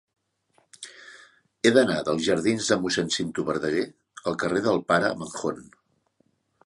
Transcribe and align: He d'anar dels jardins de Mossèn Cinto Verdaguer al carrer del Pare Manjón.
He 1.67 1.71
d'anar 1.75 1.97
dels 2.07 2.23
jardins 2.29 2.71
de 2.71 2.77
Mossèn 2.85 3.13
Cinto 3.17 3.45
Verdaguer 3.51 3.85
al 4.33 4.39
carrer 4.45 4.63
del 4.71 4.83
Pare 4.93 5.13
Manjón. 5.21 5.63